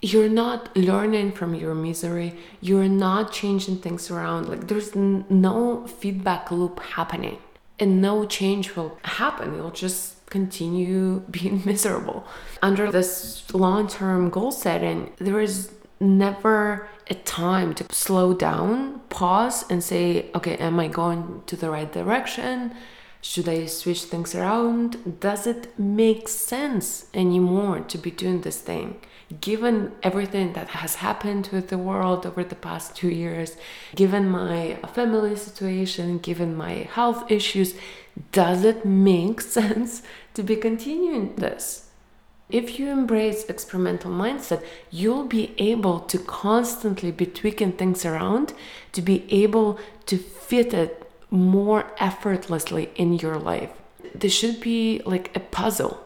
you're 0.00 0.28
not 0.28 0.76
learning 0.76 1.32
from 1.32 1.54
your 1.54 1.74
misery. 1.74 2.34
You're 2.60 2.88
not 2.88 3.32
changing 3.32 3.78
things 3.78 4.10
around. 4.10 4.48
Like 4.48 4.68
there's 4.68 4.94
n- 4.94 5.24
no 5.28 5.86
feedback 5.86 6.50
loop 6.50 6.80
happening 6.80 7.38
and 7.78 8.00
no 8.00 8.24
change 8.26 8.76
will 8.76 8.98
happen. 9.02 9.54
You'll 9.54 9.70
just 9.70 10.26
continue 10.26 11.20
being 11.30 11.62
miserable. 11.64 12.26
Under 12.62 12.90
this 12.90 13.52
long-term 13.54 14.30
goal 14.30 14.52
setting 14.52 15.12
there 15.18 15.40
is 15.40 15.70
never 16.00 16.88
a 17.08 17.14
time 17.14 17.74
to 17.74 17.84
slow 17.94 18.34
down 18.34 19.00
pause 19.10 19.64
and 19.70 19.82
say 19.82 20.30
okay 20.34 20.56
am 20.56 20.78
i 20.80 20.88
going 20.88 21.42
to 21.46 21.54
the 21.56 21.70
right 21.70 21.92
direction 21.92 22.74
should 23.24 23.48
I 23.48 23.64
switch 23.64 24.02
things 24.02 24.34
around? 24.34 25.18
Does 25.18 25.46
it 25.46 25.78
make 25.78 26.28
sense 26.28 27.06
anymore 27.14 27.80
to 27.80 27.96
be 27.96 28.10
doing 28.10 28.42
this 28.42 28.60
thing? 28.60 29.00
Given 29.40 29.92
everything 30.02 30.52
that 30.52 30.68
has 30.68 30.96
happened 30.96 31.48
with 31.50 31.68
the 31.68 31.78
world 31.78 32.26
over 32.26 32.44
the 32.44 32.54
past 32.54 32.94
two 32.94 33.08
years, 33.08 33.56
given 33.96 34.28
my 34.28 34.78
family 34.92 35.36
situation, 35.36 36.18
given 36.18 36.54
my 36.54 36.86
health 36.96 37.30
issues, 37.30 37.74
does 38.30 38.62
it 38.62 38.84
make 38.84 39.40
sense 39.58 40.02
to 40.34 40.42
be 40.42 40.56
continuing 40.56 41.34
this? 41.36 41.88
If 42.50 42.78
you 42.78 42.88
embrace 42.88 43.46
experimental 43.46 44.10
mindset, 44.10 44.62
you'll 44.90 45.24
be 45.24 45.54
able 45.56 46.00
to 46.00 46.18
constantly 46.18 47.10
be 47.10 47.24
tweaking 47.24 47.72
things 47.72 48.04
around 48.04 48.52
to 48.92 49.00
be 49.00 49.24
able 49.32 49.78
to 50.04 50.18
fit 50.18 50.74
it 50.74 51.03
more 51.34 51.84
effortlessly 51.98 52.90
in 52.94 53.14
your 53.14 53.36
life. 53.36 53.70
This 54.14 54.32
should 54.32 54.60
be 54.60 55.02
like 55.04 55.34
a 55.36 55.40
puzzle. 55.40 56.00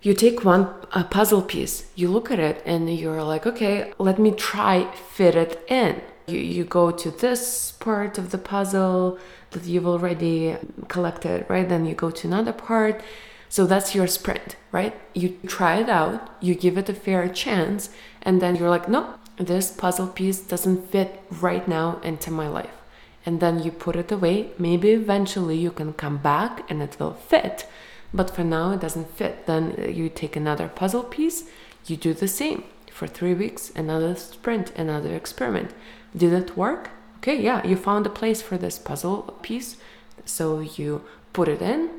You 0.00 0.14
take 0.14 0.44
one 0.44 0.68
a 0.92 1.04
puzzle 1.04 1.42
piece, 1.42 1.90
you 1.94 2.08
look 2.08 2.30
at 2.30 2.40
it 2.40 2.62
and 2.64 2.92
you're 2.92 3.22
like, 3.22 3.46
okay, 3.46 3.92
let 3.98 4.18
me 4.18 4.32
try 4.32 4.90
fit 4.94 5.34
it 5.34 5.62
in. 5.68 6.00
You, 6.26 6.38
you 6.38 6.64
go 6.64 6.90
to 6.90 7.10
this 7.10 7.72
part 7.72 8.16
of 8.18 8.30
the 8.30 8.38
puzzle 8.38 9.18
that 9.50 9.64
you've 9.64 9.86
already 9.86 10.56
collected, 10.88 11.44
right? 11.48 11.68
Then 11.68 11.84
you 11.84 11.94
go 11.94 12.10
to 12.10 12.26
another 12.26 12.52
part. 12.52 13.02
So 13.48 13.66
that's 13.66 13.94
your 13.94 14.06
sprint, 14.06 14.56
right? 14.72 14.94
You 15.14 15.38
try 15.46 15.76
it 15.76 15.90
out, 15.90 16.34
you 16.40 16.54
give 16.54 16.78
it 16.78 16.88
a 16.88 16.94
fair 16.94 17.28
chance, 17.28 17.90
and 18.22 18.40
then 18.40 18.56
you're 18.56 18.70
like, 18.70 18.88
no, 18.88 19.14
this 19.36 19.70
puzzle 19.70 20.08
piece 20.08 20.40
doesn't 20.40 20.90
fit 20.90 21.20
right 21.30 21.68
now 21.68 22.00
into 22.02 22.30
my 22.30 22.48
life 22.48 22.81
and 23.24 23.40
then 23.40 23.62
you 23.62 23.70
put 23.70 23.96
it 23.96 24.12
away. 24.12 24.50
Maybe 24.58 24.90
eventually 24.90 25.56
you 25.56 25.70
can 25.70 25.92
come 25.92 26.18
back 26.18 26.70
and 26.70 26.82
it 26.82 26.96
will 26.98 27.14
fit, 27.14 27.66
but 28.12 28.30
for 28.34 28.44
now 28.44 28.72
it 28.72 28.80
doesn't 28.80 29.16
fit. 29.16 29.46
Then 29.46 29.74
uh, 29.78 29.88
you 29.88 30.08
take 30.08 30.36
another 30.36 30.68
puzzle 30.68 31.04
piece, 31.04 31.44
you 31.86 31.96
do 31.96 32.14
the 32.14 32.28
same 32.28 32.64
for 32.90 33.06
three 33.06 33.34
weeks, 33.34 33.72
another 33.74 34.14
sprint, 34.16 34.72
another 34.76 35.14
experiment. 35.14 35.72
Did 36.16 36.32
it 36.32 36.56
work? 36.56 36.90
Okay, 37.18 37.40
yeah, 37.40 37.66
you 37.66 37.76
found 37.76 38.06
a 38.06 38.10
place 38.10 38.42
for 38.42 38.58
this 38.58 38.78
puzzle 38.78 39.38
piece, 39.42 39.76
so 40.24 40.60
you 40.60 41.02
put 41.32 41.48
it 41.48 41.62
in. 41.62 41.90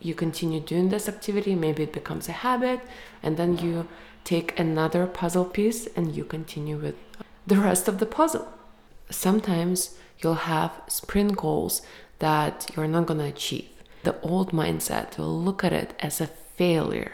You 0.00 0.14
continue 0.14 0.60
doing 0.60 0.90
this 0.90 1.08
activity, 1.08 1.54
maybe 1.54 1.82
it 1.82 1.92
becomes 1.92 2.28
a 2.28 2.32
habit, 2.32 2.80
and 3.22 3.36
then 3.36 3.58
you 3.58 3.88
take 4.24 4.58
another 4.60 5.06
puzzle 5.06 5.46
piece 5.46 5.88
and 5.96 6.14
you 6.14 6.22
continue 6.22 6.76
with 6.76 6.94
the 7.46 7.56
rest 7.56 7.88
of 7.88 7.98
the 7.98 8.06
puzzle. 8.06 8.46
Sometimes 9.10 9.96
you'll 10.18 10.34
have 10.34 10.82
sprint 10.88 11.36
goals 11.36 11.82
that 12.18 12.70
you're 12.74 12.88
not 12.88 13.06
going 13.06 13.20
to 13.20 13.26
achieve. 13.26 13.68
The 14.02 14.20
old 14.20 14.52
mindset 14.52 15.18
will 15.18 15.40
look 15.40 15.64
at 15.64 15.72
it 15.72 15.94
as 16.00 16.20
a 16.20 16.26
failure. 16.26 17.12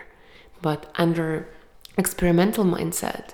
But 0.62 0.90
under 0.96 1.48
experimental 1.98 2.64
mindset, 2.64 3.30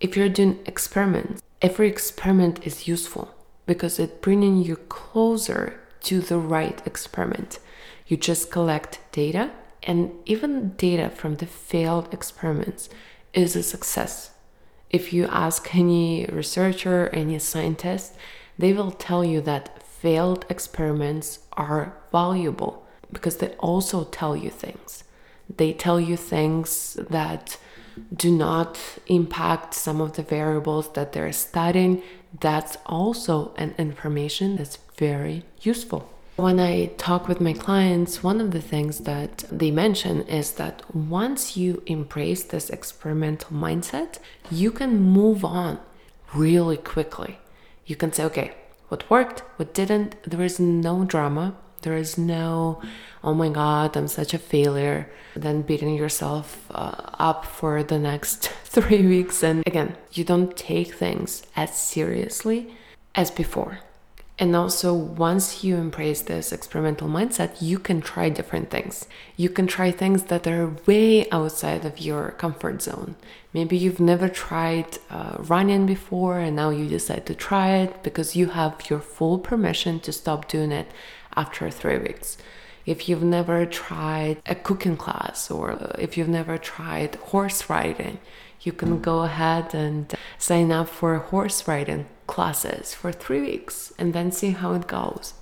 if 0.00 0.16
you're 0.16 0.28
doing 0.28 0.58
experiments, 0.66 1.42
every 1.60 1.88
experiment 1.88 2.66
is 2.66 2.88
useful 2.88 3.34
because 3.66 3.98
it's 3.98 4.20
bringing 4.20 4.58
you 4.62 4.76
closer 4.76 5.78
to 6.02 6.20
the 6.20 6.38
right 6.38 6.82
experiment. 6.84 7.58
You 8.06 8.16
just 8.16 8.50
collect 8.50 8.98
data, 9.12 9.52
and 9.84 10.12
even 10.26 10.70
data 10.70 11.08
from 11.10 11.36
the 11.36 11.46
failed 11.46 12.12
experiments 12.12 12.88
is 13.32 13.54
a 13.54 13.62
success. 13.62 14.32
If 14.90 15.12
you 15.12 15.26
ask 15.26 15.74
any 15.74 16.26
researcher, 16.26 17.08
any 17.12 17.38
scientist, 17.38 18.14
they 18.62 18.72
will 18.72 18.92
tell 18.92 19.24
you 19.24 19.40
that 19.40 19.82
failed 19.82 20.46
experiments 20.48 21.40
are 21.54 21.94
valuable 22.12 22.86
because 23.12 23.38
they 23.38 23.48
also 23.58 24.04
tell 24.04 24.36
you 24.36 24.50
things. 24.50 25.02
They 25.56 25.72
tell 25.72 26.00
you 26.00 26.16
things 26.16 26.94
that 27.10 27.58
do 28.14 28.30
not 28.30 28.78
impact 29.08 29.74
some 29.74 30.00
of 30.00 30.12
the 30.12 30.22
variables 30.22 30.92
that 30.92 31.12
they're 31.12 31.32
studying. 31.32 32.02
That's 32.38 32.76
also 32.86 33.52
an 33.56 33.74
information 33.78 34.54
that's 34.54 34.78
very 34.96 35.44
useful. 35.60 36.08
When 36.36 36.60
I 36.60 36.86
talk 36.98 37.26
with 37.26 37.40
my 37.40 37.54
clients, 37.54 38.22
one 38.22 38.40
of 38.40 38.52
the 38.52 38.62
things 38.62 39.00
that 39.00 39.44
they 39.50 39.72
mention 39.72 40.22
is 40.28 40.52
that 40.52 40.94
once 40.94 41.56
you 41.56 41.82
embrace 41.86 42.44
this 42.44 42.70
experimental 42.70 43.50
mindset, 43.50 44.18
you 44.52 44.70
can 44.70 45.00
move 45.00 45.44
on 45.44 45.80
really 46.32 46.76
quickly 46.76 47.38
you 47.86 47.96
can 47.96 48.12
say, 48.12 48.24
okay, 48.24 48.52
what 48.88 49.08
worked, 49.10 49.40
what 49.56 49.74
didn't. 49.74 50.22
There 50.24 50.42
is 50.42 50.60
no 50.60 51.04
drama. 51.04 51.56
There 51.82 51.96
is 51.96 52.16
no, 52.16 52.80
oh 53.24 53.34
my 53.34 53.48
God, 53.48 53.96
I'm 53.96 54.06
such 54.06 54.34
a 54.34 54.38
failure. 54.38 55.10
Then 55.34 55.62
beating 55.62 55.94
yourself 55.94 56.66
uh, 56.70 57.10
up 57.18 57.44
for 57.44 57.82
the 57.82 57.98
next 57.98 58.48
three 58.64 59.06
weeks. 59.06 59.42
And 59.42 59.66
again, 59.66 59.96
you 60.12 60.24
don't 60.24 60.56
take 60.56 60.94
things 60.94 61.42
as 61.56 61.76
seriously 61.76 62.74
as 63.14 63.30
before. 63.30 63.80
And 64.38 64.56
also, 64.56 64.94
once 64.94 65.62
you 65.62 65.76
embrace 65.76 66.22
this 66.22 66.52
experimental 66.52 67.06
mindset, 67.06 67.60
you 67.60 67.78
can 67.78 68.00
try 68.00 68.30
different 68.30 68.70
things. 68.70 69.06
You 69.36 69.50
can 69.50 69.66
try 69.66 69.90
things 69.90 70.24
that 70.24 70.46
are 70.46 70.74
way 70.86 71.28
outside 71.30 71.84
of 71.84 72.00
your 72.00 72.30
comfort 72.32 72.80
zone. 72.80 73.16
Maybe 73.52 73.76
you've 73.76 74.00
never 74.00 74.28
tried 74.28 74.98
uh, 75.10 75.36
running 75.38 75.84
before 75.84 76.38
and 76.38 76.56
now 76.56 76.70
you 76.70 76.88
decide 76.88 77.26
to 77.26 77.34
try 77.34 77.76
it 77.76 78.02
because 78.02 78.34
you 78.34 78.48
have 78.48 78.88
your 78.88 79.00
full 79.00 79.38
permission 79.38 80.00
to 80.00 80.12
stop 80.12 80.48
doing 80.48 80.72
it 80.72 80.90
after 81.36 81.70
three 81.70 81.98
weeks. 81.98 82.38
If 82.86 83.08
you've 83.08 83.22
never 83.22 83.66
tried 83.66 84.42
a 84.46 84.54
cooking 84.54 84.96
class 84.96 85.50
or 85.50 85.92
if 85.98 86.16
you've 86.16 86.28
never 86.28 86.56
tried 86.56 87.16
horse 87.16 87.68
riding, 87.68 88.18
you 88.62 88.72
can 88.72 89.00
go 89.00 89.22
ahead 89.22 89.74
and 89.74 90.12
sign 90.38 90.72
up 90.72 90.88
for 90.88 91.16
horse 91.18 91.68
riding 91.68 92.06
classes 92.26 92.94
for 92.94 93.12
three 93.12 93.40
weeks 93.40 93.92
and 93.98 94.12
then 94.12 94.32
see 94.32 94.50
how 94.50 94.74
it 94.74 94.86
goes. 94.86 95.34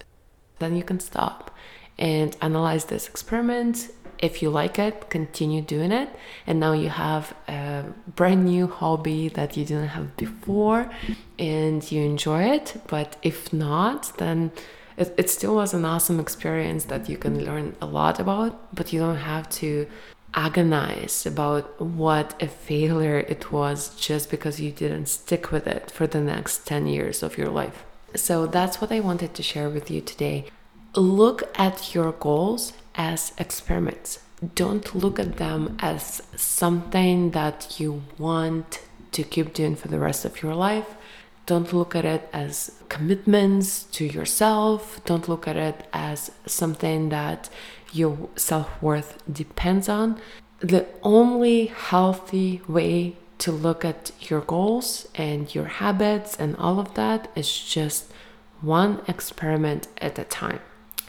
Then 0.58 0.76
you 0.76 0.82
can 0.82 1.00
stop 1.00 1.50
and 1.98 2.36
analyze 2.40 2.86
this 2.86 3.08
experiment. 3.08 3.90
If 4.18 4.42
you 4.42 4.50
like 4.50 4.78
it, 4.78 5.08
continue 5.08 5.62
doing 5.62 5.92
it. 5.92 6.10
And 6.46 6.60
now 6.60 6.72
you 6.72 6.90
have 6.90 7.34
a 7.48 7.84
brand 8.16 8.44
new 8.44 8.66
hobby 8.66 9.28
that 9.28 9.56
you 9.56 9.64
didn't 9.64 9.88
have 9.88 10.16
before 10.16 10.90
and 11.38 11.90
you 11.90 12.02
enjoy 12.02 12.42
it. 12.44 12.80
But 12.86 13.16
if 13.22 13.52
not, 13.52 14.12
then 14.18 14.52
it, 14.98 15.14
it 15.16 15.30
still 15.30 15.54
was 15.54 15.72
an 15.72 15.86
awesome 15.86 16.20
experience 16.20 16.84
that 16.84 17.08
you 17.08 17.16
can 17.16 17.44
learn 17.44 17.76
a 17.80 17.86
lot 17.86 18.20
about, 18.20 18.74
but 18.74 18.92
you 18.92 19.00
don't 19.00 19.16
have 19.16 19.48
to 19.50 19.86
agonize 20.34 21.26
about 21.26 21.80
what 21.80 22.40
a 22.42 22.46
failure 22.46 23.18
it 23.18 23.52
was 23.52 23.94
just 23.96 24.30
because 24.30 24.60
you 24.60 24.70
didn't 24.70 25.06
stick 25.06 25.50
with 25.50 25.66
it 25.66 25.90
for 25.90 26.06
the 26.06 26.20
next 26.20 26.66
10 26.66 26.86
years 26.86 27.22
of 27.22 27.36
your 27.36 27.48
life. 27.48 27.84
So 28.14 28.46
that's 28.46 28.80
what 28.80 28.92
I 28.92 29.00
wanted 29.00 29.34
to 29.34 29.42
share 29.42 29.68
with 29.68 29.90
you 29.90 30.00
today. 30.00 30.46
Look 30.94 31.48
at 31.58 31.94
your 31.94 32.12
goals 32.12 32.72
as 32.94 33.32
experiments. 33.38 34.20
Don't 34.54 34.94
look 34.94 35.18
at 35.18 35.36
them 35.36 35.76
as 35.80 36.22
something 36.34 37.30
that 37.32 37.78
you 37.78 38.02
want 38.18 38.80
to 39.12 39.22
keep 39.22 39.52
doing 39.52 39.76
for 39.76 39.88
the 39.88 39.98
rest 39.98 40.24
of 40.24 40.42
your 40.42 40.54
life. 40.54 40.96
Don't 41.46 41.72
look 41.72 41.94
at 41.94 42.04
it 42.04 42.28
as 42.32 42.80
commitments 42.88 43.84
to 43.84 44.04
yourself. 44.04 45.00
Don't 45.04 45.28
look 45.28 45.48
at 45.48 45.56
it 45.56 45.86
as 45.92 46.30
something 46.46 47.08
that 47.08 47.50
your 47.92 48.28
self 48.36 48.82
worth 48.82 49.22
depends 49.30 49.88
on. 49.88 50.20
The 50.60 50.86
only 51.02 51.66
healthy 51.66 52.60
way 52.68 53.16
to 53.38 53.50
look 53.50 53.84
at 53.84 54.12
your 54.20 54.42
goals 54.42 55.08
and 55.14 55.52
your 55.54 55.64
habits 55.64 56.36
and 56.36 56.54
all 56.56 56.78
of 56.78 56.94
that 56.94 57.30
is 57.34 57.50
just 57.58 58.12
one 58.60 59.00
experiment 59.08 59.88
at 59.98 60.18
a 60.18 60.24
time. 60.24 60.60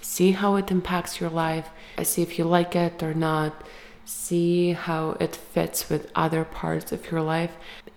See 0.02 0.32
how 0.32 0.56
it 0.56 0.72
impacts 0.72 1.20
your 1.20 1.30
life, 1.30 1.70
see 2.04 2.22
if 2.22 2.40
you 2.40 2.46
like 2.46 2.76
it 2.76 3.04
or 3.04 3.14
not, 3.14 3.62
see 4.06 4.72
how 4.74 5.18
it 5.20 5.36
fits 5.36 5.90
with 5.90 6.12
other 6.16 6.44
parts 6.44 6.92
of 6.92 7.12
your 7.12 7.22
life, 7.22 7.52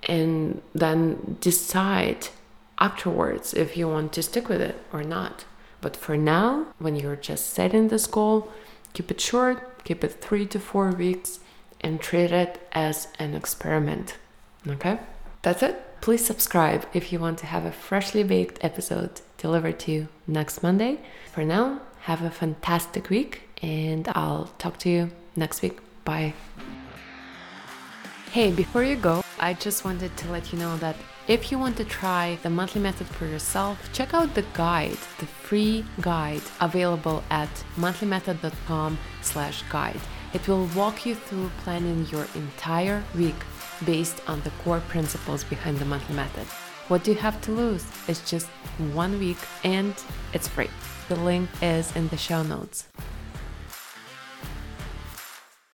and 0.09 0.61
then 0.75 1.37
decide 1.41 2.29
afterwards 2.79 3.55
if 3.55 3.77
you 3.77 3.89
want 3.89 4.13
to 4.13 4.23
stick 4.23 4.49
with 4.49 4.61
it 4.61 4.77
or 4.93 5.03
not. 5.03 5.45
But 5.81 5.97
for 5.97 6.17
now, 6.17 6.67
when 6.79 6.97
you're 6.97 7.17
just 7.17 7.51
setting 7.51 7.89
this 7.89 8.07
goal, 8.07 8.51
Keep 8.95 9.11
it 9.11 9.21
short, 9.21 9.85
keep 9.85 10.03
it 10.03 10.13
three 10.13 10.47
to 10.47 10.59
four 10.59 10.91
weeks, 10.91 11.41
and 11.81 12.01
treat 12.01 12.33
it 12.33 12.67
as 12.73 13.09
an 13.19 13.35
experiment. 13.35 14.17
Okay? 14.67 14.99
That's 15.43 15.63
it. 15.63 16.01
Please 16.01 16.25
subscribe 16.25 16.87
if 16.95 17.13
you 17.13 17.19
want 17.19 17.39
to 17.39 17.47
have 17.47 17.65
a 17.65 17.73
freshly 17.73 18.23
baked 18.23 18.63
episode 18.65 19.21
delivered 19.37 19.79
to 19.81 19.93
you 19.93 20.09
next 20.27 20.63
Monday. 20.63 21.01
For 21.33 21.45
now, 21.45 21.81
have 22.01 22.23
a 22.23 22.31
fantastic 22.31 23.11
week 23.11 23.43
and 23.63 24.09
I'll 24.15 24.51
talk 24.59 24.79
to 24.81 24.89
you 24.89 25.11
next 25.37 25.63
week. 25.63 25.79
Bye. 26.05 26.35
Hey, 28.31 28.53
before 28.53 28.85
you 28.85 28.97
go, 28.97 29.23
I 29.39 29.55
just 29.55 29.85
wanted 29.85 30.17
to 30.19 30.31
let 30.31 30.53
you 30.53 30.59
know 30.59 30.77
that 30.79 30.97
if 31.27 31.51
you 31.51 31.59
want 31.59 31.77
to 31.79 31.85
try 31.85 32.39
the 32.43 32.51
monthly 32.51 32.83
method 32.83 33.07
for 33.07 33.27
yourself, 33.27 33.79
check 33.93 34.13
out 34.13 34.35
the 34.35 34.45
guide, 34.53 34.99
the 35.19 35.27
free 35.27 35.85
guide 36.01 36.43
available 36.61 37.25
at 37.31 37.49
monthlymethod.com 37.77 38.99
slash 39.23 39.63
guide. 39.71 40.01
It 40.35 40.47
will 40.47 40.67
walk 40.77 41.07
you 41.07 41.15
through 41.15 41.51
planning 41.59 42.07
your 42.11 42.27
entire 42.35 43.03
week 43.17 43.37
based 43.87 44.21
on 44.29 44.43
the 44.43 44.51
core 44.63 44.81
principles 44.89 45.45
behind 45.45 45.79
the 45.79 45.87
monthly 45.87 46.15
method. 46.15 46.47
What 46.89 47.05
do 47.05 47.13
you 47.13 47.19
have 47.19 47.41
to 47.43 47.53
lose? 47.53 47.87
It's 48.07 48.29
just 48.29 48.49
one 48.93 49.19
week 49.19 49.39
and 49.63 49.95
it's 50.35 50.49
free. 50.49 50.69
The 51.09 51.17
link 51.17 51.49
is 51.63 51.95
in 51.97 52.09
the 52.09 52.19
show 52.19 52.43
notes. 52.43 52.89